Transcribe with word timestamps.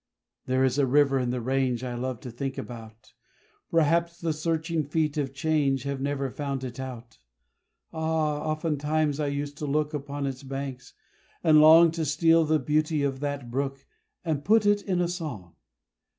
There 0.47 0.63
is 0.63 0.79
a 0.79 0.87
river 0.87 1.19
in 1.19 1.29
the 1.29 1.41
range 1.41 1.83
I 1.83 1.93
love 1.93 2.21
to 2.21 2.31
think 2.31 2.57
about; 2.57 3.13
Perhaps 3.69 4.17
the 4.19 4.33
searching 4.33 4.83
feet 4.83 5.15
of 5.15 5.31
change 5.31 5.83
Have 5.83 6.01
never 6.01 6.31
found 6.31 6.63
it 6.63 6.79
out. 6.79 7.19
Ah! 7.93 8.41
oftentimes 8.41 9.19
I 9.19 9.27
used 9.27 9.59
to 9.59 9.67
look 9.67 9.93
Upon 9.93 10.25
its 10.25 10.41
banks, 10.41 10.95
and 11.43 11.61
long 11.61 11.91
To 11.91 12.03
steal 12.03 12.45
the 12.45 12.57
beauty 12.57 13.03
of 13.03 13.19
that 13.19 13.51
brook 13.51 13.85
And 14.25 14.43
put 14.43 14.65
it 14.65 14.81
in 14.81 15.01
a 15.01 15.07
song. 15.07 15.53